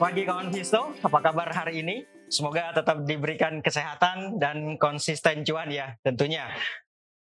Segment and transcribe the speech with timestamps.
[0.00, 2.00] pagi kawan Visto, apa kabar hari ini?
[2.32, 6.48] Semoga tetap diberikan kesehatan dan konsisten cuan ya tentunya.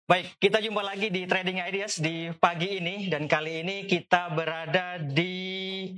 [0.05, 5.01] Baik, kita jumpa lagi di Trading Ideas di pagi ini dan kali ini kita berada
[5.01, 5.89] di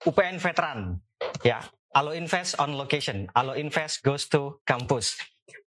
[0.00, 0.96] UPN Veteran.
[1.44, 1.60] Ya,
[1.92, 3.28] Alo Invest on location.
[3.36, 5.20] Alo Invest goes to campus.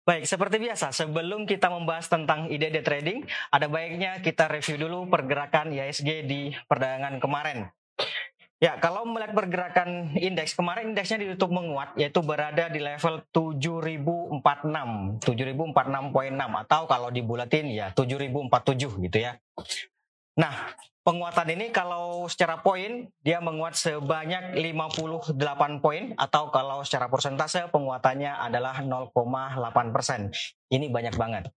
[0.06, 5.74] Baik, seperti biasa, sebelum kita membahas tentang ide-ide trading, ada baiknya kita review dulu pergerakan
[5.74, 7.74] IHSG di perdagangan kemarin.
[8.62, 14.40] Ya, kalau melihat pergerakan indeks kemarin indeksnya ditutup menguat yaitu berada di level 7046,
[15.20, 19.36] 7046.6 atau kalau dibulatin ya 7047 gitu ya.
[20.38, 25.34] Nah, penguatan ini kalau secara poin dia menguat sebanyak 58
[25.82, 30.30] poin atau kalau secara persentase penguatannya adalah 0,8 persen.
[30.70, 31.50] Ini banyak banget.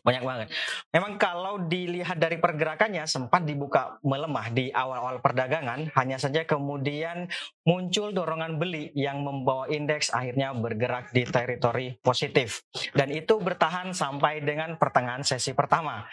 [0.00, 0.48] Banyak banget.
[0.92, 7.28] Memang kalau dilihat dari pergerakannya sempat dibuka melemah di awal-awal perdagangan, hanya saja kemudian
[7.68, 12.64] muncul dorongan beli yang membawa indeks akhirnya bergerak di teritori positif.
[12.96, 16.04] Dan itu bertahan sampai dengan pertengahan sesi pertama.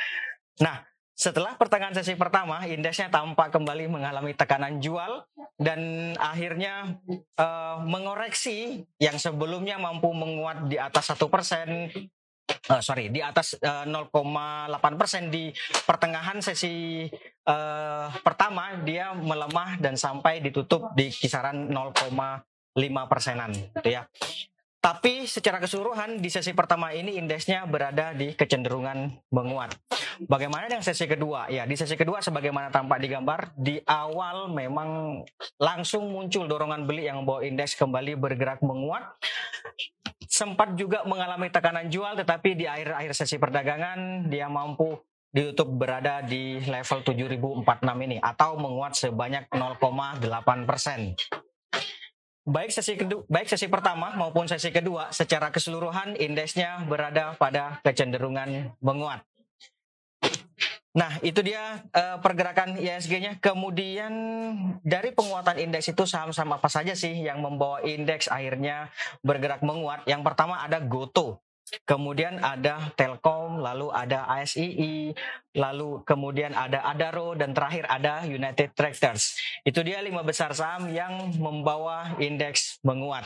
[0.59, 0.83] Nah,
[1.15, 5.23] setelah pertengahan sesi pertama, indeksnya tampak kembali mengalami tekanan jual
[5.55, 6.99] dan akhirnya
[7.39, 11.87] uh, mengoreksi yang sebelumnya mampu menguat di atas satu persen
[12.69, 15.53] uh, sorry di atas uh, 0,8 persen di
[15.85, 17.05] pertengahan sesi
[17.47, 22.41] uh, pertama dia melemah dan sampai ditutup di kisaran 0,5
[23.11, 24.05] persenan gitu ya.
[24.85, 29.73] Tapi secara keseluruhan di sesi pertama ini indeksnya berada di kecenderungan menguat.
[30.29, 31.49] Bagaimana dengan sesi kedua?
[31.49, 35.25] Ya, di sesi kedua sebagaimana tampak di gambar, di awal memang
[35.57, 39.09] langsung muncul dorongan beli yang membawa indeks kembali bergerak menguat
[40.27, 44.97] sempat juga mengalami tekanan jual tetapi di akhir-akhir sesi perdagangan dia mampu
[45.35, 51.11] ditutup berada di level 7046 ini atau menguat sebanyak 0,8 persen.
[52.45, 58.69] Baik sesi kedua, baik sesi pertama maupun sesi kedua, secara keseluruhan indeksnya berada pada kecenderungan
[58.79, 59.25] menguat.
[60.95, 63.35] Nah, itu dia uh, pergerakan ISG-nya.
[63.43, 64.13] Kemudian
[64.79, 68.87] dari penguatan indeks itu saham-saham apa saja sih yang membawa indeks akhirnya
[69.19, 70.07] bergerak menguat?
[70.07, 71.43] Yang pertama ada Goto.
[71.83, 75.15] Kemudian ada Telkom, lalu ada ASII,
[75.55, 79.39] lalu kemudian ada Adaro dan terakhir ada United Tractors.
[79.63, 83.23] Itu dia lima besar saham yang membawa indeks menguat.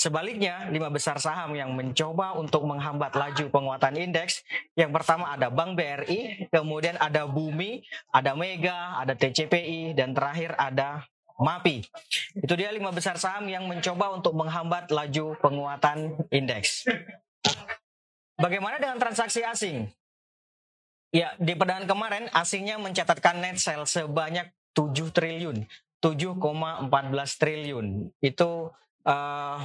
[0.00, 4.40] Sebaliknya, lima besar saham yang mencoba untuk menghambat laju penguatan indeks.
[4.72, 11.04] Yang pertama ada Bank BRI, kemudian ada Bumi, ada Mega, ada TCPI, dan terakhir ada
[11.40, 11.84] MAPI.
[12.36, 16.84] Itu dia lima besar saham yang mencoba untuk menghambat laju penguatan indeks.
[18.40, 19.86] Bagaimana dengan transaksi asing?
[21.12, 25.66] Ya, di perdagangan kemarin asingnya mencatatkan net sale sebanyak 7 triliun,
[26.00, 26.88] 7,14
[27.36, 27.86] triliun.
[28.22, 28.70] Itu
[29.04, 29.58] uh,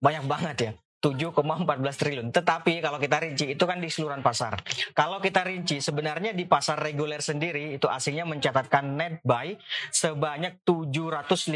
[0.00, 0.72] banyak banget ya.
[1.02, 2.30] 7,14 triliun.
[2.30, 4.62] Tetapi kalau kita rinci itu kan di seluruh pasar.
[4.94, 9.58] Kalau kita rinci sebenarnya di pasar reguler sendiri itu asingnya mencatatkan net buy
[9.90, 11.50] sebanyak 755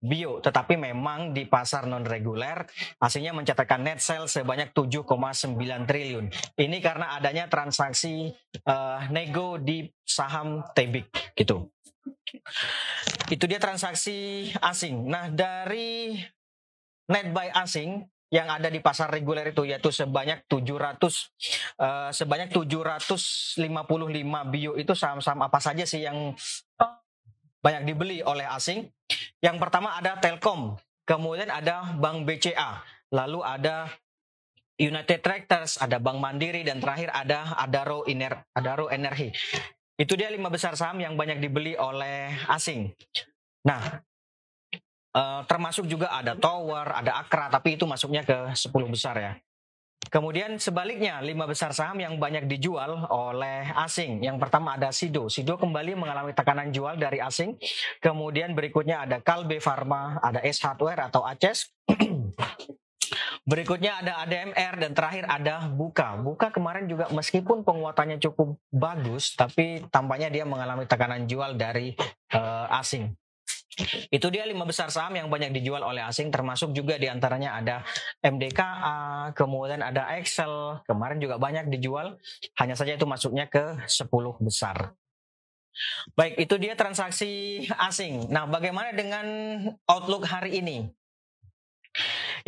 [0.00, 2.64] bio, tetapi memang di pasar non reguler
[2.96, 6.26] aslinya mencatatkan net sale sebanyak 7,9 triliun.
[6.56, 8.32] Ini karena adanya transaksi
[8.64, 11.68] uh, nego di saham Tebik gitu.
[13.28, 15.04] Itu dia transaksi asing.
[15.04, 16.16] Nah, dari
[17.12, 18.00] net buy asing
[18.30, 21.02] yang ada di pasar reguler itu yaitu sebanyak 700
[21.82, 23.58] uh, sebanyak 755
[24.54, 26.30] bio itu saham-saham apa saja sih yang
[27.60, 28.88] banyak dibeli oleh asing.
[29.40, 30.76] Yang pertama ada Telkom,
[31.08, 33.88] kemudian ada Bank BCA, lalu ada
[34.80, 39.28] United Tractors, ada Bank Mandiri, dan terakhir ada Adaro, Iner, Adaro Energi.
[40.00, 42.88] Itu dia lima besar saham yang banyak dibeli oleh asing.
[43.68, 44.00] Nah,
[45.12, 49.32] uh, termasuk juga ada Tower, ada Akra, tapi itu masuknya ke 10 besar ya.
[50.08, 54.24] Kemudian sebaliknya, lima besar saham yang banyak dijual oleh asing.
[54.24, 55.28] Yang pertama ada Sido.
[55.28, 57.60] Sido kembali mengalami tekanan jual dari asing.
[58.00, 61.68] Kemudian berikutnya ada Kalbe Pharma, ada S Hardware atau Aces.
[63.50, 66.14] Berikutnya ada ADMR dan terakhir ada Buka.
[66.20, 71.96] Buka kemarin juga meskipun penguatannya cukup bagus, tapi tampaknya dia mengalami tekanan jual dari
[72.36, 73.10] uh, asing.
[74.10, 77.86] Itu dia lima besar saham yang banyak dijual oleh asing, termasuk juga di antaranya ada
[78.18, 82.18] MDKA, kemudian ada Excel, kemarin juga banyak dijual,
[82.58, 84.10] hanya saja itu masuknya ke 10
[84.42, 84.94] besar.
[86.18, 88.26] Baik, itu dia transaksi asing.
[88.26, 89.26] Nah, bagaimana dengan
[89.86, 90.90] outlook hari ini?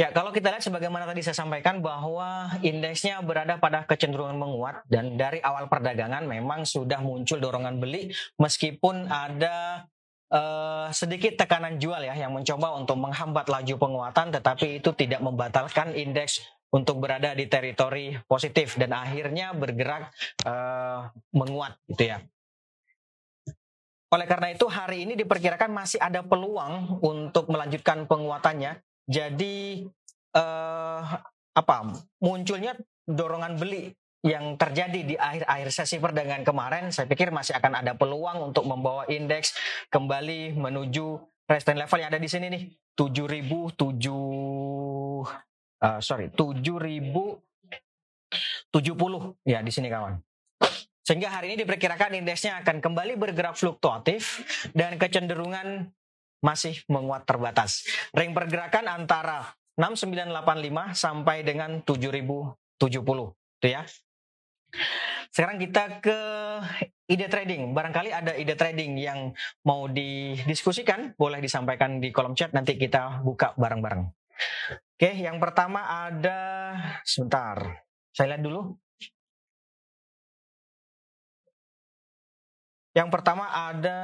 [0.01, 5.21] Ya, kalau kita lihat sebagaimana tadi saya sampaikan bahwa indeksnya berada pada kecenderungan menguat dan
[5.21, 8.09] dari awal perdagangan memang sudah muncul dorongan beli
[8.41, 9.85] meskipun ada
[10.33, 15.93] uh, sedikit tekanan jual ya yang mencoba untuk menghambat laju penguatan tetapi itu tidak membatalkan
[15.93, 16.41] indeks
[16.73, 20.09] untuk berada di teritori positif dan akhirnya bergerak
[20.49, 22.19] uh, menguat gitu ya.
[24.13, 28.81] Oleh karena itu hari ini diperkirakan masih ada peluang untuk melanjutkan penguatannya.
[29.09, 29.89] Jadi
[30.37, 31.03] uh,
[31.53, 31.77] apa
[32.21, 37.99] munculnya dorongan beli yang terjadi di akhir-akhir sesi perdagangan kemarin, saya pikir masih akan ada
[37.99, 39.59] peluang untuk membawa indeks
[39.91, 41.19] kembali menuju
[41.51, 42.63] resistance level yang ada di sini nih,
[42.95, 43.83] 7007
[45.83, 47.43] uh, sorry, 7070
[49.43, 50.23] ya di sini kawan.
[51.03, 55.91] Sehingga hari ini diperkirakan indeksnya akan kembali bergerak fluktuatif dan kecenderungan
[56.47, 57.83] masih menguat terbatas.
[58.15, 62.55] Ring pergerakan antara 6985 sampai dengan 7070
[63.63, 63.83] itu ya.
[65.33, 66.19] Sekarang kita ke
[67.09, 67.73] ide trading.
[67.73, 69.33] Barangkali ada ide trading yang
[69.65, 74.05] mau didiskusikan, boleh disampaikan di kolom chat nanti kita buka bareng-bareng.
[74.97, 76.39] Oke, yang pertama ada
[77.03, 77.85] sebentar.
[78.13, 78.77] Saya lihat dulu.
[82.93, 83.99] Yang pertama ada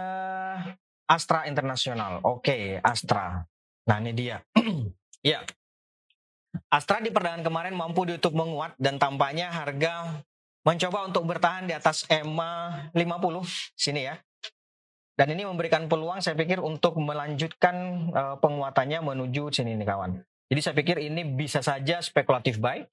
[1.05, 2.25] Astra Internasional.
[2.25, 3.44] Oke, Astra.
[3.85, 4.41] Nah, ini dia.
[5.25, 5.44] ya.
[6.73, 10.25] Astra di perdagangan kemarin mampu ditutup menguat dan tampaknya harga
[10.67, 12.99] mencoba untuk bertahan di atas EMA 50
[13.79, 14.17] sini ya.
[15.19, 17.75] Dan ini memberikan peluang saya pikir untuk melanjutkan
[18.15, 20.23] uh, penguatannya menuju sini nih kawan.
[20.49, 22.87] Jadi saya pikir ini bisa saja spekulatif buy.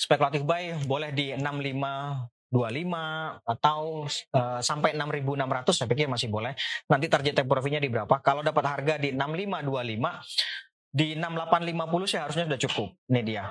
[0.00, 6.56] Spekulatif buy boleh di 65 25 atau uh, sampai 6.600 saya pikir masih boleh.
[6.88, 8.22] Nanti target take profitnya di berapa?
[8.22, 12.88] Kalau dapat harga di 6525 di 6850 sih harusnya sudah cukup.
[13.12, 13.44] Ini dia.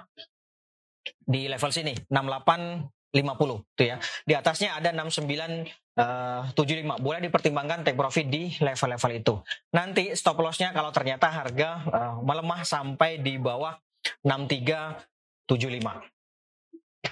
[1.26, 3.98] Di level sini 6850 tuh ya.
[4.26, 5.72] Di atasnya ada 6975.
[5.96, 9.40] Uh, boleh dipertimbangkan take profit di level-level itu.
[9.72, 13.80] Nanti stop lossnya kalau ternyata harga uh, melemah sampai di bawah
[14.26, 15.48] 6375.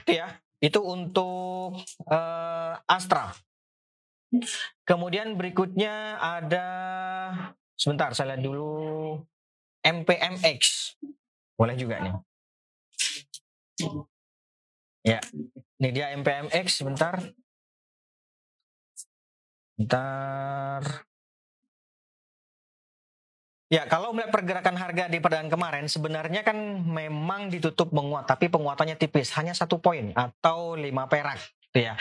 [0.04, 0.28] Itu ya.
[0.64, 3.36] Itu untuk uh, Astra.
[4.84, 6.68] Kemudian berikutnya ada
[7.78, 8.72] sebentar saya lihat dulu
[9.84, 10.96] MPMX.
[11.60, 12.16] Boleh juga nih.
[15.04, 15.20] Ya,
[15.80, 17.20] ini dia MPMX sebentar.
[19.76, 21.04] Bentar.
[23.74, 28.94] Ya, kalau melihat pergerakan harga di perdagangan kemarin, sebenarnya kan memang ditutup menguat, tapi penguatannya
[29.02, 31.98] tipis, hanya satu poin atau lima perak, gitu ya.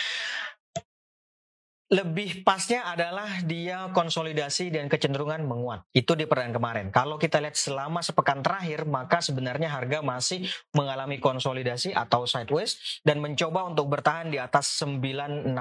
[1.93, 5.85] Lebih pasnya adalah dia konsolidasi dan kecenderungan menguat.
[5.93, 6.87] Itu di perdagangan kemarin.
[6.89, 13.21] Kalau kita lihat selama sepekan terakhir, maka sebenarnya harga masih mengalami konsolidasi atau sideways dan
[13.21, 15.53] mencoba untuk bertahan di atas 960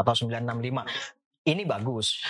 [0.00, 0.88] atau 965.
[1.44, 2.24] Ini bagus.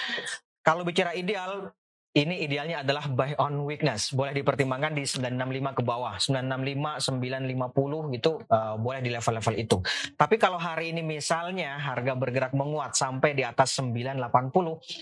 [0.66, 1.70] Kalau bicara ideal,
[2.16, 4.16] ini idealnya adalah buy on weakness.
[4.16, 6.16] Boleh dipertimbangkan di 965 ke bawah.
[6.16, 9.76] 965, 950 gitu uh, boleh di level-level itu.
[10.16, 14.16] Tapi kalau hari ini misalnya harga bergerak menguat sampai di atas 980,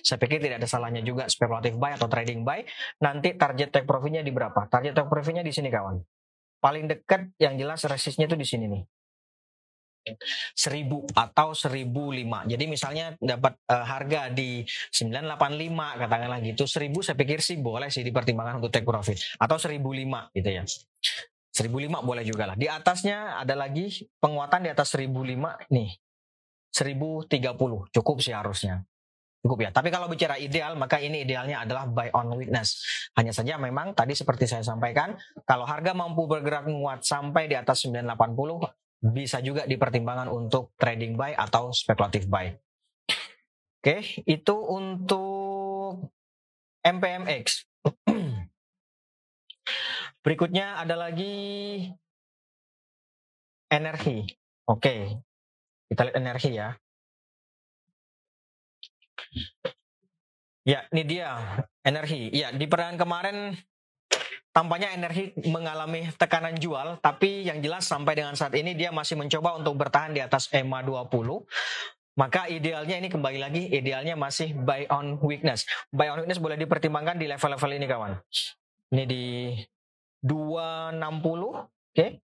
[0.02, 2.66] saya pikir tidak ada salahnya juga spekulatif buy atau trading buy.
[2.98, 4.66] Nanti target take profitnya di berapa?
[4.66, 6.02] Target take profitnya di sini kawan.
[6.58, 8.82] Paling dekat yang jelas resistnya itu di sini nih
[10.52, 12.44] seribu atau seribu lima.
[12.44, 18.04] Jadi misalnya dapat uh, harga di 985 katakanlah gitu, seribu saya pikir sih boleh sih
[18.04, 20.64] dipertimbangkan untuk take profit atau seribu lima gitu ya.
[21.54, 22.56] Seribu lima boleh juga lah.
[22.58, 25.94] Di atasnya ada lagi penguatan di atas seribu lima nih.
[26.74, 28.82] Seribu tiga puluh cukup sih harusnya.
[29.44, 29.70] Cukup ya.
[29.76, 32.80] Tapi kalau bicara ideal, maka ini idealnya adalah buy on weakness.
[33.12, 37.84] Hanya saja memang tadi seperti saya sampaikan, kalau harga mampu bergerak menguat sampai di atas
[37.84, 38.08] 980,
[39.04, 42.56] bisa juga dipertimbangkan untuk trading buy atau spekulatif buy.
[43.84, 46.08] Oke, itu untuk
[46.80, 47.68] MPMX.
[50.24, 51.84] Berikutnya ada lagi
[53.68, 54.24] energi.
[54.64, 55.20] Oke,
[55.92, 56.72] kita lihat energi ya.
[60.64, 61.36] Ya, ini dia
[61.84, 62.32] energi.
[62.32, 63.36] Ya, di perdagangan kemarin
[64.54, 69.58] tampaknya energi mengalami tekanan jual, tapi yang jelas sampai dengan saat ini dia masih mencoba
[69.58, 71.42] untuk bertahan di atas EMA 20.
[72.14, 75.66] Maka idealnya ini kembali lagi, idealnya masih buy on weakness.
[75.90, 78.12] Buy on weakness boleh dipertimbangkan di level-level ini kawan.
[78.94, 79.24] Ini di
[80.22, 81.66] 260, oke.
[81.90, 82.22] Okay.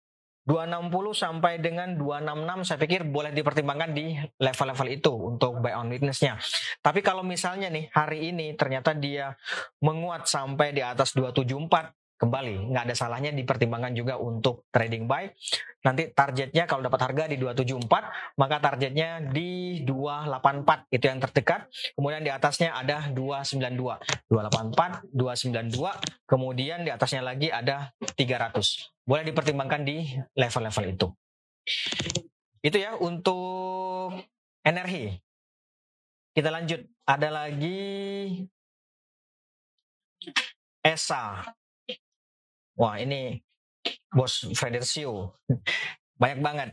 [0.48, 6.40] 260 sampai dengan 266 saya pikir boleh dipertimbangkan di level-level itu untuk buy on weakness-nya.
[6.80, 9.36] Tapi kalau misalnya nih hari ini ternyata dia
[9.84, 12.74] menguat sampai di atas 274 kembali.
[12.74, 15.30] Nggak ada salahnya dipertimbangkan juga untuk trading buy.
[15.86, 21.70] Nanti targetnya kalau dapat harga di 274 maka targetnya di 284 itu yang terdekat.
[21.94, 29.82] Kemudian di atasnya ada 292 284 292 kemudian di atasnya lagi ada 300 boleh dipertimbangkan
[29.88, 30.04] di
[30.36, 31.08] level-level itu.
[32.60, 34.12] Itu ya untuk
[34.68, 35.16] energi.
[36.36, 36.84] Kita lanjut.
[37.08, 37.80] Ada lagi
[40.84, 41.56] ESA
[42.78, 43.42] Wah ini
[44.14, 45.34] bos Federsio
[46.22, 46.70] banyak banget.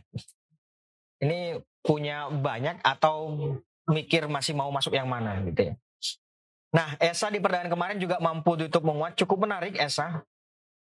[1.21, 3.33] Ini punya banyak atau
[3.89, 5.73] mikir masih mau masuk yang mana gitu ya.
[6.75, 10.25] Nah, Esa di perdagangan kemarin juga mampu ditutup menguat cukup menarik Esa.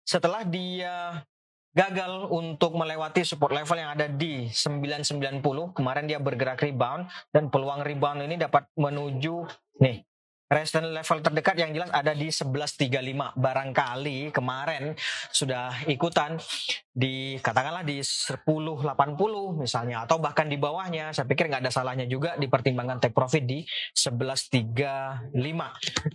[0.05, 1.25] Setelah dia
[1.71, 5.41] gagal untuk melewati support level yang ada di 990,
[5.73, 9.47] kemarin dia bergerak rebound dan peluang rebound ini dapat menuju
[9.79, 10.03] nih
[10.51, 12.91] Resistance level terdekat yang jelas ada di 11.35.
[13.39, 14.99] Barangkali kemarin
[15.31, 16.43] sudah ikutan
[16.91, 18.43] di katakanlah di 10.80
[19.55, 21.15] misalnya atau bahkan di bawahnya.
[21.15, 23.63] Saya pikir nggak ada salahnya juga dipertimbangkan take profit di
[23.95, 25.39] 11.35.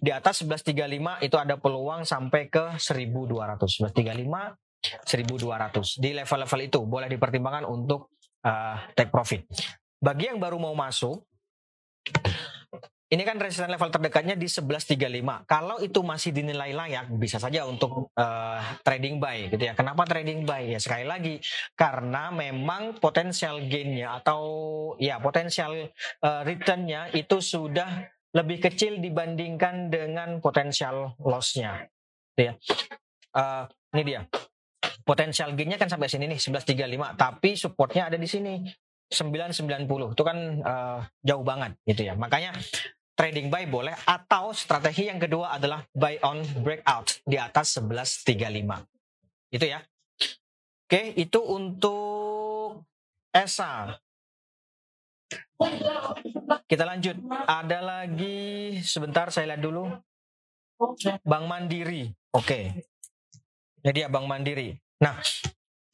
[0.04, 3.88] Di atas 11.35 itu ada peluang sampai ke 1.200.
[3.88, 3.96] 11.35
[4.84, 8.12] 1.200 di level-level itu boleh dipertimbangkan untuk
[8.44, 9.48] uh, take profit.
[9.96, 11.24] Bagi yang baru mau masuk
[13.06, 15.46] ini kan resisten level terdekatnya di 11.35.
[15.46, 19.78] Kalau itu masih dinilai layak, bisa saja untuk uh, trading buy gitu ya.
[19.78, 20.74] Kenapa trading buy?
[20.74, 21.38] Ya sekali lagi
[21.78, 24.42] karena memang potensial gainnya atau
[24.98, 25.94] ya potensial
[26.26, 31.86] uh, returnnya itu sudah lebih kecil dibandingkan dengan potensial lossnya.
[32.34, 32.54] Gitu ya.
[33.38, 34.22] Uh, ini dia.
[35.06, 38.66] Potensial gainnya kan sampai sini nih 11.35, tapi supportnya ada di sini
[39.10, 42.14] 990 itu kan uh, jauh banget gitu ya.
[42.18, 42.58] Makanya
[43.16, 49.56] trading buy boleh atau strategi yang kedua adalah buy on breakout di atas 11.35.
[49.56, 49.80] Itu ya.
[50.86, 52.86] Oke, itu untuk
[53.34, 53.98] ESA.
[56.70, 57.16] Kita lanjut.
[57.48, 59.90] Ada lagi sebentar saya lihat dulu.
[61.24, 62.12] Bank Mandiri.
[62.36, 62.86] Oke.
[63.80, 64.76] Jadi ya Bank Mandiri.
[65.00, 65.18] Nah,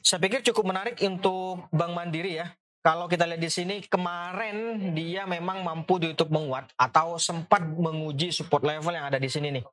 [0.02, 2.50] saya pikir cukup menarik untuk Bank Mandiri ya.
[2.82, 8.66] Kalau kita lihat di sini kemarin dia memang mampu YouTube menguat atau sempat menguji support
[8.66, 9.66] level yang ada di sini nih.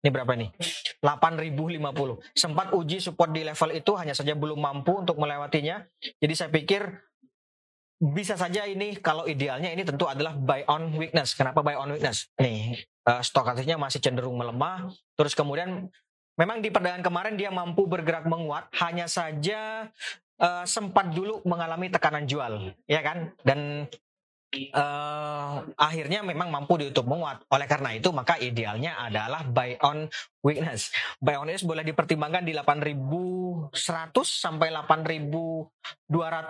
[0.00, 0.52] Ini berapa nih?
[1.00, 2.36] 8050.
[2.36, 5.84] Sempat uji support di level itu hanya saja belum mampu untuk melewatinya.
[6.20, 6.84] Jadi saya pikir
[8.00, 11.36] bisa saja ini kalau idealnya ini tentu adalah buy on weakness.
[11.36, 12.32] Kenapa buy on weakness?
[12.40, 14.88] Nih, uh, stokastiknya masih cenderung melemah.
[15.16, 15.88] Terus kemudian
[16.36, 19.92] memang di perdagangan kemarin dia mampu bergerak menguat, hanya saja
[20.40, 23.30] uh, sempat dulu mengalami tekanan jual, ya kan?
[23.44, 23.86] Dan
[24.74, 27.46] uh, akhirnya memang mampu ditutup menguat.
[27.54, 30.10] Oleh karena itu maka idealnya adalah buy on
[30.42, 30.90] weakness.
[31.22, 33.70] Buy on weakness boleh dipertimbangkan di 8.100
[34.26, 35.70] sampai 8.200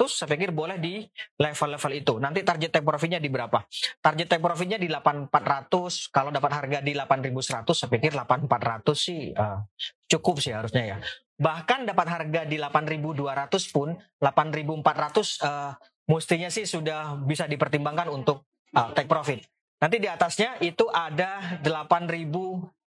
[0.09, 1.05] saya pikir boleh di
[1.37, 2.15] level-level itu.
[2.17, 3.61] Nanti target take profitnya di berapa?
[4.01, 6.09] Target take profitnya di 8.400.
[6.09, 9.61] Kalau dapat harga di 8.100 saya pikir 8.400 sih uh,
[10.09, 10.99] cukup sih harusnya ya.
[11.41, 15.73] Bahkan dapat harga di 8.200 pun 8.400 uh,
[16.11, 18.43] mestinya sih sudah bisa dipertimbangkan untuk
[18.75, 19.47] uh, take profit.
[19.81, 22.91] Nanti di atasnya itu ada 8.500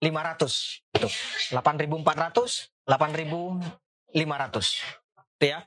[0.94, 1.08] itu.
[1.52, 4.14] 8.400, 8.500.
[5.38, 5.66] Itu ya.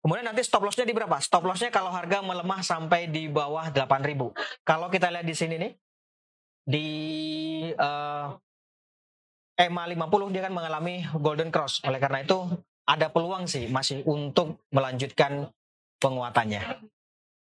[0.00, 1.18] Kemudian nanti stop lossnya di berapa?
[1.18, 4.62] Stop lossnya kalau harga melemah sampai di bawah 8.000.
[4.62, 5.72] Kalau kita lihat di sini nih
[6.66, 6.88] di
[7.74, 8.32] uh,
[9.56, 11.82] EMA 50 dia kan mengalami golden cross.
[11.84, 12.48] Oleh karena itu
[12.86, 15.50] ada peluang sih masih untuk melanjutkan
[16.00, 16.62] penguatannya.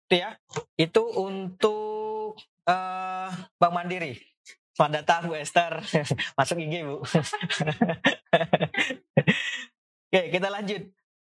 [0.07, 0.37] Itu ya.
[0.77, 2.37] Itu untuk
[2.69, 4.17] uh, Bank Mandiri.
[4.75, 5.79] Selamat datang Bu Esther.
[6.37, 6.99] Masuk IG Bu.
[10.11, 10.83] Oke, kita lanjut.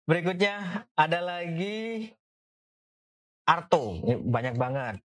[0.05, 2.09] Berikutnya ada lagi
[3.45, 4.01] Arto.
[4.25, 4.97] Banyak banget.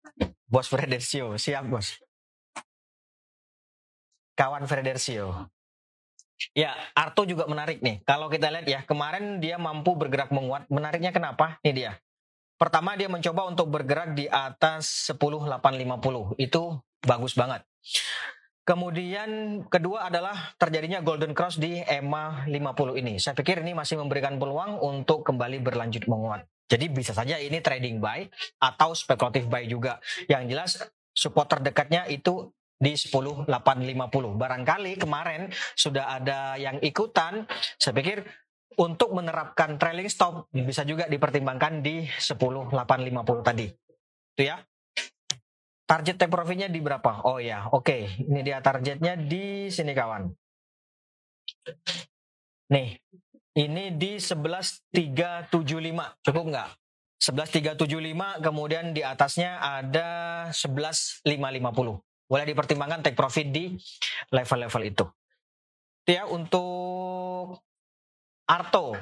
[0.48, 1.36] Bos Fredersio.
[1.36, 2.00] Siap, Bos.
[4.40, 5.52] Kawan Fredersio.
[6.56, 8.00] Ya, Arto juga menarik nih.
[8.08, 10.64] Kalau kita lihat ya, kemarin dia mampu bergerak menguat.
[10.72, 11.60] Menariknya kenapa?
[11.60, 11.92] Ini dia.
[12.60, 16.36] Pertama dia mencoba untuk bergerak di atas 10850.
[16.36, 17.64] Itu bagus banget.
[18.68, 23.16] Kemudian kedua adalah terjadinya golden cross di EMA 50 ini.
[23.16, 26.44] Saya pikir ini masih memberikan peluang untuk kembali berlanjut menguat.
[26.68, 28.28] Jadi bisa saja ini trading buy
[28.60, 29.96] atau spekulatif buy juga.
[30.28, 30.70] Yang jelas
[31.16, 33.48] support terdekatnya itu di 10850.
[34.36, 37.48] Barangkali kemarin sudah ada yang ikutan,
[37.80, 38.28] saya pikir
[38.78, 43.66] untuk menerapkan trailing stop bisa juga dipertimbangkan di 10850 tadi.
[44.36, 44.62] Itu ya.
[45.90, 47.26] Target take profitnya di berapa?
[47.26, 47.82] Oh ya, oke.
[47.82, 48.02] Okay.
[48.22, 50.30] Ini dia targetnya di sini kawan.
[52.70, 52.94] Nih,
[53.58, 55.50] ini di 11375
[56.22, 56.68] cukup nggak?
[57.20, 60.08] 11375 kemudian di atasnya ada
[60.54, 61.26] 11550.
[62.30, 63.74] Boleh dipertimbangkan take profit di
[64.30, 65.04] level-level itu.
[66.06, 67.58] Itu ya untuk
[68.50, 68.98] Arto.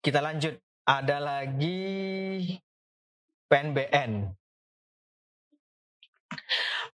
[0.00, 0.56] Kita lanjut.
[0.84, 1.80] Ada lagi
[3.48, 4.32] PNBN.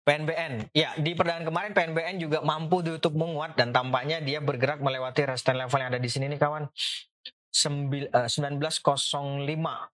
[0.09, 5.29] PNBN, ya di perdagangan kemarin PNBN juga mampu ditutup menguat dan tampaknya dia bergerak melewati
[5.29, 6.65] resistance level yang ada di sini nih kawan.
[7.53, 9.85] 1905 eh,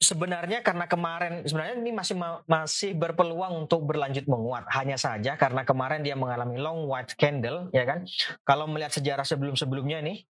[0.00, 2.16] sebenarnya karena kemarin sebenarnya ini masih
[2.48, 4.64] masih berpeluang untuk berlanjut menguat.
[4.72, 8.08] Hanya saja karena kemarin dia mengalami long white candle ya kan?
[8.42, 10.24] Kalau melihat sejarah sebelum-sebelumnya nih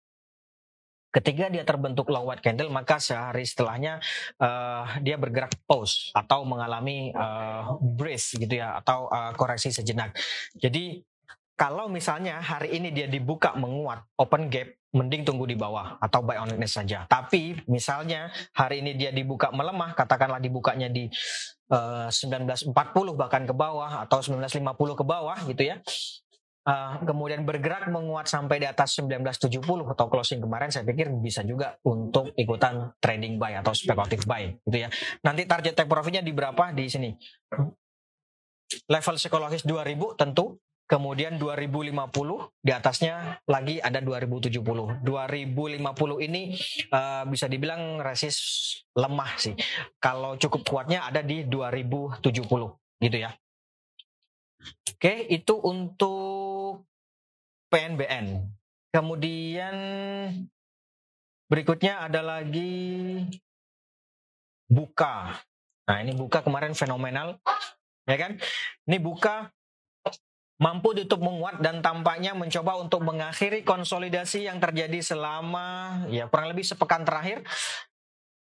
[1.11, 3.99] ketika dia terbentuk long white candle maka sehari setelahnya
[4.39, 10.15] uh, dia bergerak pause atau mengalami uh, brace gitu ya atau uh, koreksi sejenak.
[10.55, 11.03] Jadi
[11.57, 16.41] kalau misalnya hari ini dia dibuka menguat open gap mending tunggu di bawah atau buy
[16.41, 17.05] on weakness saja.
[17.05, 21.05] Tapi misalnya hari ini dia dibuka melemah katakanlah dibukanya di
[21.69, 22.73] uh, 1940
[23.13, 25.77] bahkan ke bawah atau 1950 ke bawah gitu ya.
[26.67, 31.79] Uh, kemudian bergerak menguat sampai di atas 1970 atau closing kemarin saya pikir bisa juga
[31.87, 34.91] untuk ikutan trading buy atau speculative buy gitu ya.
[35.23, 36.75] Nanti target take profitnya di berapa?
[36.75, 37.15] Di sini.
[38.91, 41.91] Level psikologis 2000 tentu kemudian 2050
[42.63, 45.03] di atasnya lagi ada 2070.
[45.03, 46.55] 2050 ini
[46.95, 48.41] uh, bisa dibilang resist
[48.95, 49.53] lemah sih.
[49.99, 52.23] Kalau cukup kuatnya ada di 2070
[53.03, 53.35] gitu ya.
[54.97, 56.87] Oke, itu untuk
[57.69, 58.47] PNBN.
[58.89, 59.75] Kemudian
[61.51, 63.27] berikutnya ada lagi
[64.71, 65.37] buka.
[65.87, 67.37] Nah, ini buka kemarin fenomenal
[68.07, 68.39] ya kan?
[68.87, 69.51] Ini buka
[70.57, 76.65] mampu ditutup menguat dan tampaknya mencoba untuk mengakhiri konsolidasi yang terjadi selama ya kurang lebih
[76.65, 77.45] sepekan terakhir.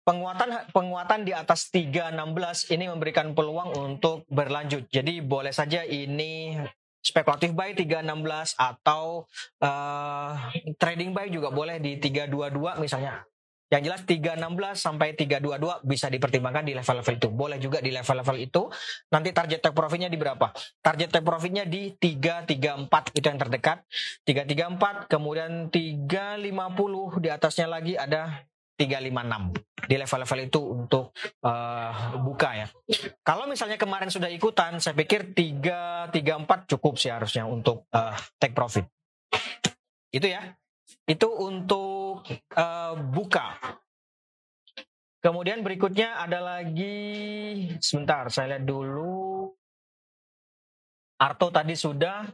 [0.06, 4.86] Penguatan penguatan di atas 316 ini memberikan peluang untuk berlanjut.
[4.86, 6.54] Jadi boleh saja ini
[7.02, 9.26] spekulatif buy 316 atau
[9.62, 10.32] uh,
[10.78, 13.26] trading buy juga boleh di 322 misalnya.
[13.66, 17.28] Yang jelas 316 sampai 322 bisa dipertimbangkan di level-level itu.
[17.34, 18.62] Boleh juga di level-level itu.
[19.10, 20.54] Nanti target take profitnya di berapa?
[20.78, 23.82] Target take profitnya di 334 itu yang terdekat.
[24.22, 31.04] 334 kemudian 350 di atasnya lagi ada 356 di level-level itu untuk
[31.42, 32.66] uh, buka ya.
[33.24, 38.84] Kalau misalnya kemarin sudah ikutan, saya pikir 334 cukup sih harusnya untuk uh, take profit.
[40.12, 40.54] Itu ya.
[41.08, 41.95] Itu untuk
[42.56, 43.58] uh, buka.
[45.26, 46.94] Kemudian berikutnya ada lagi
[47.82, 49.50] sebentar saya lihat dulu.
[51.18, 52.28] Arto tadi sudah,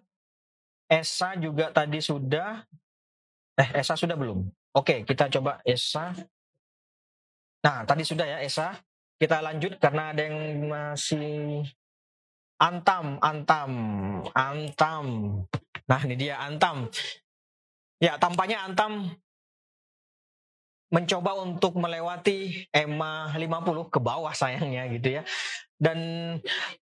[0.90, 2.60] Esa juga tadi sudah.
[3.56, 4.44] Eh, Esa sudah belum?
[4.76, 6.12] Oke, kita coba Esa.
[7.64, 8.76] Nah, tadi sudah ya Esa.
[9.16, 11.64] Kita lanjut karena ada yang masih
[12.60, 13.72] Antam, Antam,
[14.36, 15.06] Antam.
[15.88, 16.92] Nah, ini dia Antam.
[18.02, 19.14] Ya, tampaknya Antam
[20.92, 25.22] mencoba untuk melewati EMA 50 ke bawah sayangnya gitu ya.
[25.80, 25.98] Dan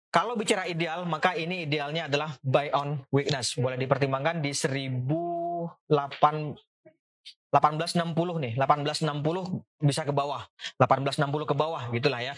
[0.09, 3.53] kalau bicara ideal, maka ini idealnya adalah buy on weakness.
[3.55, 6.57] Boleh dipertimbangkan di 1008
[7.49, 10.45] 1860 nih, 1860 bisa ke bawah,
[10.77, 12.37] 1860 ke bawah gitulah ya.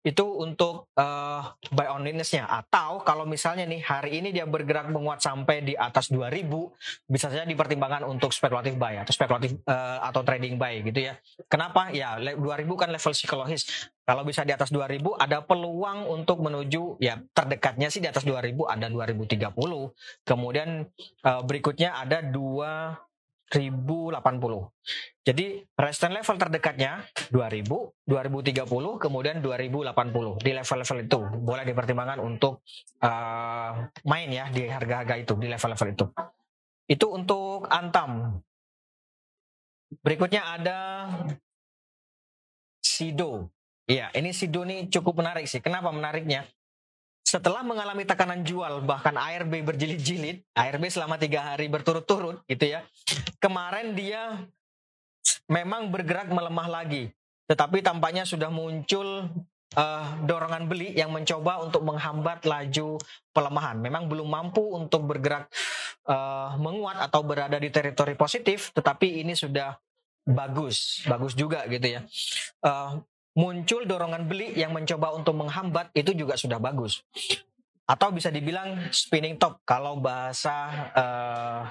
[0.00, 2.48] Itu untuk uh, buy on weakness-nya.
[2.48, 6.48] Atau kalau misalnya nih hari ini dia bergerak menguat sampai di atas 2000,
[7.04, 11.20] bisa saja dipertimbangkan untuk spekulatif buy atau spekulatif uh, atau trading buy gitu ya.
[11.52, 11.92] Kenapa?
[11.92, 13.92] Ya 2000 kan level psikologis.
[14.08, 18.56] Kalau bisa di atas 2000 ada peluang untuk menuju ya terdekatnya sih di atas 2000
[18.66, 19.52] ada 2030.
[20.24, 20.88] Kemudian
[21.28, 22.96] uh, berikutnya ada dua
[23.50, 25.26] 1080.
[25.26, 27.02] Jadi resistance level terdekatnya
[27.34, 32.62] 2000, 2030, kemudian 2080 di level-level itu boleh dipertimbangkan untuk
[33.02, 36.06] uh, main ya di harga-harga itu di level-level itu.
[36.86, 38.38] Itu untuk Antam.
[40.06, 40.78] Berikutnya ada
[42.78, 43.50] Sido.
[43.90, 45.58] Iya, ini Sido ini cukup menarik sih.
[45.58, 46.46] Kenapa menariknya?
[47.30, 52.82] Setelah mengalami tekanan jual bahkan ARB berjilid-jilid, ARB selama tiga hari berturut-turut gitu ya,
[53.38, 54.42] kemarin dia
[55.46, 57.14] memang bergerak melemah lagi,
[57.46, 59.30] tetapi tampaknya sudah muncul
[59.78, 62.98] uh, dorongan beli yang mencoba untuk menghambat laju
[63.30, 63.78] pelemahan.
[63.78, 65.46] Memang belum mampu untuk bergerak
[66.10, 69.78] uh, menguat atau berada di teritori positif, tetapi ini sudah
[70.26, 72.02] bagus, bagus juga gitu ya.
[72.58, 72.98] Uh,
[73.34, 77.04] muncul dorongan beli yang mencoba untuk menghambat itu juga sudah bagus.
[77.86, 80.54] Atau bisa dibilang spinning top kalau bahasa
[80.94, 81.62] uh,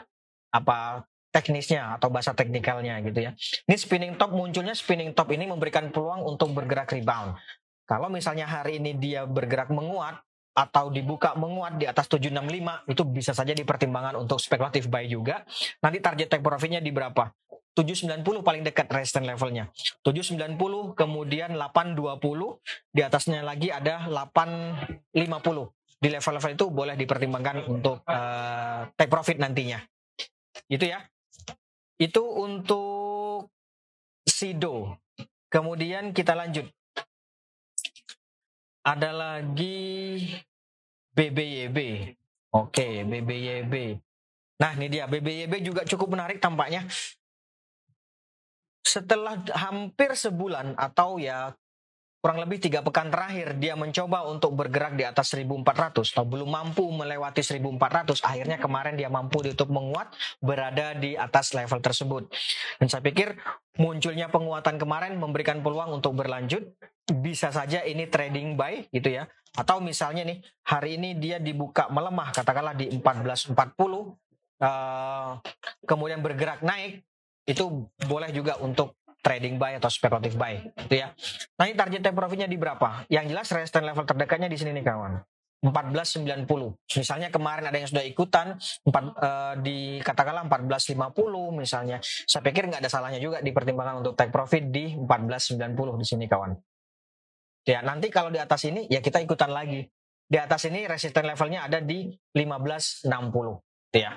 [0.51, 3.31] apa teknisnya atau bahasa teknikalnya gitu ya.
[3.69, 7.37] Ini spinning top munculnya spinning top ini memberikan peluang untuk bergerak rebound.
[7.85, 10.21] Kalau misalnya hari ini dia bergerak menguat
[10.53, 15.45] atau dibuka menguat di atas 765 itu bisa saja dipertimbangkan untuk spekulatif buy juga.
[15.79, 17.31] Nanti target take profitnya di berapa?
[17.79, 19.71] 790 paling dekat resistance levelnya.
[20.03, 22.59] 790 kemudian 820
[22.91, 25.15] di atasnya lagi ada 850.
[25.99, 29.79] Di level-level itu boleh dipertimbangkan untuk uh, take profit nantinya.
[30.67, 30.99] Itu ya.
[31.95, 33.47] Itu untuk
[34.27, 34.99] Sido.
[35.47, 36.67] Kemudian kita lanjut.
[38.83, 40.23] Ada lagi
[41.15, 41.77] BBYB.
[42.55, 43.99] Oke, BBYB.
[44.59, 46.83] Nah, ini dia BBYB juga cukup menarik tampaknya.
[48.81, 51.53] Setelah hampir sebulan atau ya
[52.19, 56.83] kurang lebih tiga pekan terakhir dia mencoba untuk bergerak di atas 1400 atau belum mampu
[56.91, 60.11] melewati 1400 akhirnya kemarin dia mampu ditutup menguat
[60.43, 62.27] berada di atas level tersebut.
[62.75, 63.39] Dan saya pikir
[63.79, 66.75] munculnya penguatan kemarin memberikan peluang untuk berlanjut.
[67.09, 69.25] Bisa saja ini trading buy gitu ya.
[69.55, 74.05] Atau misalnya nih hari ini dia dibuka melemah katakanlah di 1440 uh,
[74.61, 75.29] eh,
[75.87, 77.01] kemudian bergerak naik
[77.49, 78.93] itu boleh juga untuk
[79.25, 81.11] trading buy atau speculative buy gitu ya.
[81.59, 83.09] Ini target take profitnya di berapa?
[83.09, 85.13] Yang jelas resistance level terdekatnya di sini nih kawan.
[85.59, 86.47] 1490.
[86.95, 91.99] Misalnya kemarin ada yang sudah ikutan 4 uh, di katakanlah 1450 misalnya.
[91.99, 96.55] Saya pikir nggak ada salahnya juga dipertimbangkan untuk take profit di 1490 di sini kawan.
[97.67, 99.83] Ya, nanti kalau di atas ini ya kita ikutan lagi.
[100.29, 103.11] Di atas ini resistance levelnya ada di 1560
[103.99, 104.15] ya.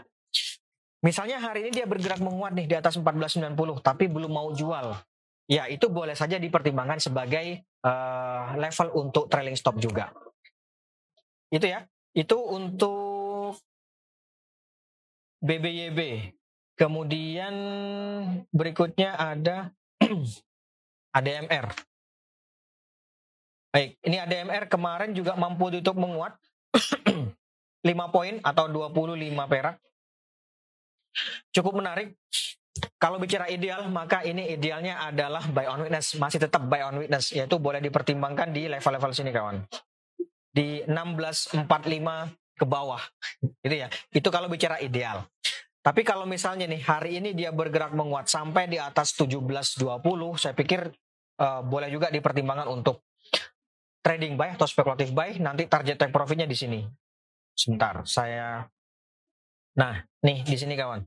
[1.02, 4.94] Misalnya hari ini dia bergerak menguat nih di atas 1490 tapi belum mau jual.
[5.50, 10.14] Ya, itu boleh saja dipertimbangkan sebagai uh, level untuk trailing stop juga.
[11.50, 11.82] Itu ya.
[12.14, 13.58] Itu untuk
[15.42, 16.30] BBYB.
[16.78, 17.54] Kemudian
[18.54, 19.74] berikutnya ada
[21.18, 21.66] ADMR.
[23.74, 26.38] Baik, ini ADMR kemarin juga mampu tutup menguat
[27.90, 29.18] 5 poin atau 25
[29.50, 29.82] perak
[31.52, 32.16] Cukup menarik.
[32.96, 36.16] Kalau bicara ideal, maka ini idealnya adalah buy on witness.
[36.16, 39.60] Masih tetap buy on witness, yaitu boleh dipertimbangkan di level-level sini kawan.
[40.48, 41.68] Di 1645
[42.56, 43.02] ke bawah.
[43.60, 43.88] Itu ya.
[44.08, 45.28] Itu kalau bicara ideal.
[45.82, 49.82] Tapi kalau misalnya nih hari ini dia bergerak menguat sampai di atas 1720,
[50.38, 50.94] saya pikir
[51.42, 53.02] uh, boleh juga dipertimbangkan untuk
[53.98, 55.42] trading buy atau spekulatif buy.
[55.42, 56.80] Nanti target take profitnya di sini.
[57.52, 58.62] Sebentar, saya
[59.78, 61.04] Nah, nih di sini kawan.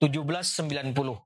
[0.00, 1.18] 1790.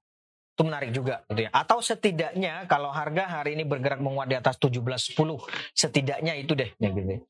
[0.52, 1.50] Itu menarik juga gitu ya.
[1.52, 5.16] Atau setidaknya kalau harga hari ini bergerak menguat di atas 1710,
[5.72, 7.08] setidaknya itu deh ya gitu.
[7.08, 7.20] Ya.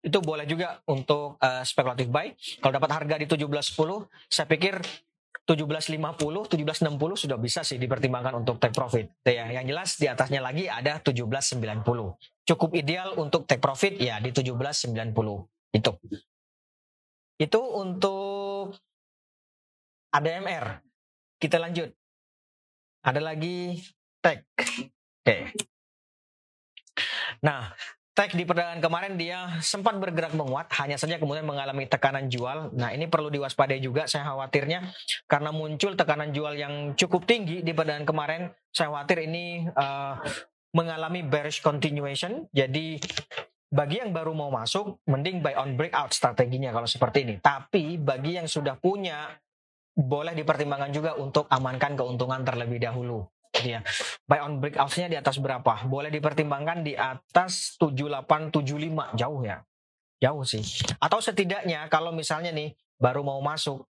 [0.00, 2.32] Itu boleh juga untuk uh, spekulatif buy.
[2.62, 4.80] Kalau dapat harga di 1710, saya pikir
[5.44, 9.10] 1750, 1760 sudah bisa sih dipertimbangkan untuk take profit.
[9.26, 11.82] Ya, yang jelas di atasnya lagi ada 1790.
[12.46, 14.94] Cukup ideal untuk take profit ya di 1790.
[15.74, 15.92] Itu.
[17.40, 18.78] Itu untuk
[20.10, 20.82] ADMR.
[21.40, 21.90] Kita lanjut.
[23.00, 23.80] Ada lagi
[24.20, 24.44] tag.
[25.24, 25.54] Oke.
[27.40, 27.72] Nah,
[28.12, 32.68] tag di perdagangan kemarin dia sempat bergerak menguat, hanya saja kemudian mengalami tekanan jual.
[32.76, 34.84] Nah, ini perlu diwaspadai juga saya khawatirnya
[35.24, 38.42] karena muncul tekanan jual yang cukup tinggi di perdagangan kemarin.
[38.68, 40.20] Saya khawatir ini uh,
[40.76, 42.44] mengalami bearish continuation.
[42.52, 43.00] Jadi
[43.70, 47.34] bagi yang baru mau masuk, mending buy on breakout strateginya kalau seperti ini.
[47.38, 49.30] Tapi bagi yang sudah punya
[50.00, 53.28] boleh dipertimbangkan juga untuk amankan keuntungan terlebih dahulu.
[53.60, 53.84] Ya.
[54.24, 55.84] Buy on breakout-nya di atas berapa?
[55.84, 59.60] Boleh dipertimbangkan di atas 7875 jauh ya.
[60.20, 60.64] Jauh sih.
[60.96, 63.84] Atau setidaknya kalau misalnya nih baru mau masuk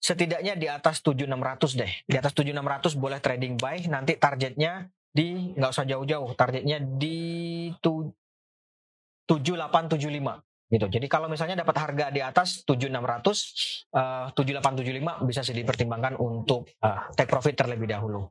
[0.00, 1.92] setidaknya di atas 7600 deh.
[2.08, 10.49] Di atas 7600 boleh trading buy, nanti targetnya di nggak usah jauh-jauh, targetnya di 7875
[10.70, 10.86] gitu.
[10.86, 17.26] Jadi kalau misalnya dapat harga di atas 7600 uh, 7875 bisa dipertimbangkan untuk uh, take
[17.26, 18.30] profit terlebih dahulu.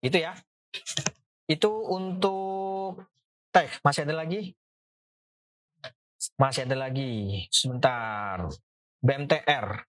[0.00, 0.32] Itu ya.
[1.44, 3.04] Itu untuk
[3.52, 4.56] tech masih ada lagi?
[6.40, 7.44] Masih ada lagi.
[7.52, 8.48] Sebentar.
[9.04, 9.84] BMTR.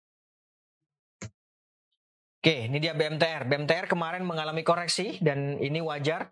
[2.38, 3.44] Oke, ini dia BMTR.
[3.44, 6.32] BMTR kemarin mengalami koreksi dan ini wajar.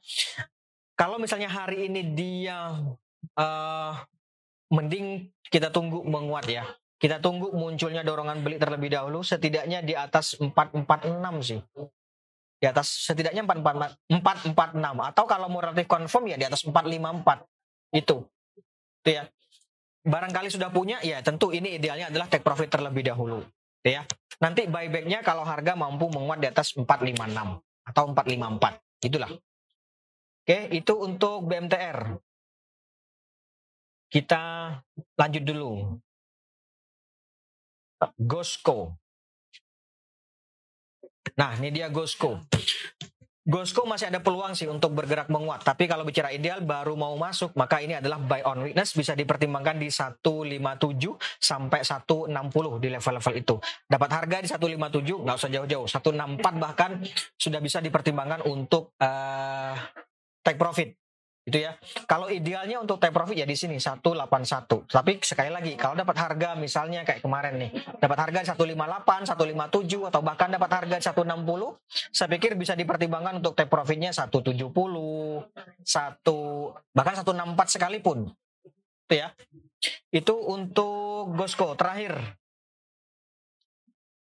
[0.96, 2.72] Kalau misalnya hari ini dia
[3.36, 3.94] uh,
[4.72, 6.66] mending kita tunggu menguat ya.
[6.96, 11.60] Kita tunggu munculnya dorongan beli terlebih dahulu setidaknya di atas 446 sih.
[12.56, 14.10] Di atas setidaknya 446
[15.14, 17.44] atau kalau mau relatif confirm ya di atas 454.
[17.94, 18.26] Itu.
[19.04, 19.28] Itu ya.
[20.06, 23.44] Barangkali sudah punya ya tentu ini idealnya adalah take profit terlebih dahulu.
[23.86, 24.08] ya.
[24.42, 29.32] Nanti buybacknya kalau harga mampu menguat di atas 456 atau 454, itulah.
[30.46, 32.20] Oke, itu untuk BMTR.
[34.16, 34.72] Kita
[35.20, 36.00] lanjut dulu.
[38.16, 38.96] Gosco.
[41.36, 42.40] Nah, ini dia Gosco.
[43.44, 45.68] Gosco masih ada peluang sih untuk bergerak menguat.
[45.68, 49.84] Tapi kalau bicara ideal baru mau masuk, maka ini adalah buy on weakness bisa dipertimbangkan
[49.84, 50.64] di 157
[51.36, 52.32] sampai 160
[52.80, 53.56] di level-level itu.
[53.84, 57.04] Dapat harga di 157 nggak usah jauh-jauh, 164 bahkan
[57.36, 59.76] sudah bisa dipertimbangkan untuk uh,
[60.42, 61.05] take profit
[61.46, 61.78] itu ya.
[62.10, 64.90] Kalau idealnya untuk take profit ya di sini 181.
[64.90, 67.70] Tapi sekali lagi kalau dapat harga misalnya kayak kemarin nih,
[68.02, 71.78] dapat harga di 158, 157 atau bahkan dapat harga di 160,
[72.10, 74.74] saya pikir bisa dipertimbangkan untuk take profitnya 170, 1
[76.98, 78.34] bahkan 164 sekalipun.
[79.06, 79.30] Itu ya.
[80.10, 82.18] Itu untuk Gosco terakhir.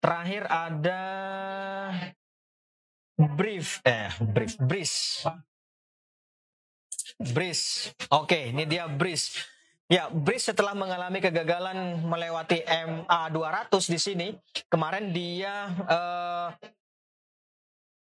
[0.05, 1.01] Terakhir ada
[3.17, 5.25] brief eh brief bris
[7.17, 7.97] Breeze.
[8.13, 9.33] Oke, ini dia Breeze.
[9.87, 14.29] Ya, Breeze setelah mengalami kegagalan melewati MA 200 di sini,
[14.67, 16.49] kemarin dia uh,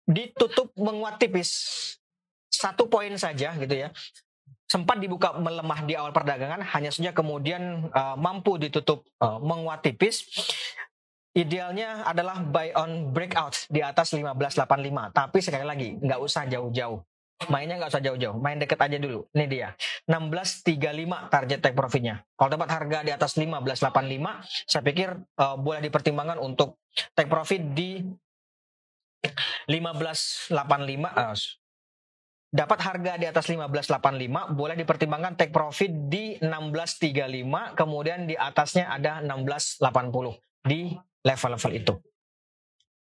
[0.04, 1.50] ditutup menguat tipis
[2.50, 3.88] satu poin saja gitu ya.
[4.66, 10.26] Sempat dibuka melemah di awal perdagangan, hanya saja kemudian uh, mampu ditutup uh, menguat tipis.
[11.36, 15.12] Idealnya adalah buy on breakout di atas 1585.
[15.12, 16.98] Tapi sekali lagi, nggak usah jauh-jauh
[17.52, 19.28] mainnya nggak usah jauh-jauh, main deket aja dulu.
[19.36, 19.68] Ini dia,
[20.08, 22.24] 16.35 target take profitnya.
[22.34, 23.84] Kalau dapat harga di atas 15.85,
[24.64, 26.80] saya pikir uh, boleh dipertimbangkan untuk
[27.12, 28.00] take profit di
[29.68, 30.56] 15.85.
[30.56, 31.36] Uh,
[32.56, 39.20] dapat harga di atas 15.85, boleh dipertimbangkan take profit di 16.35, kemudian di atasnya ada
[39.20, 39.84] 16.80
[40.64, 41.94] di level-level itu.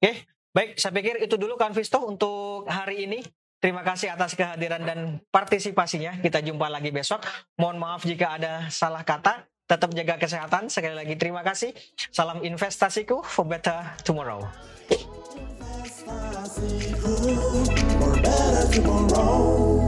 [0.02, 0.12] Oke,
[0.56, 3.20] baik, saya pikir itu dulu kan Visto untuk hari ini.
[3.62, 6.18] Terima kasih atas kehadiran dan partisipasinya.
[6.18, 7.22] Kita jumpa lagi besok.
[7.54, 9.46] Mohon maaf jika ada salah kata.
[9.70, 10.66] Tetap jaga kesehatan.
[10.66, 11.70] Sekali lagi terima kasih.
[12.10, 14.42] Salam investasiku for better tomorrow.
[18.02, 19.81] For better tomorrow.